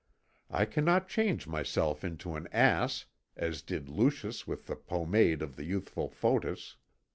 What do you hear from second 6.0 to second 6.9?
Photis.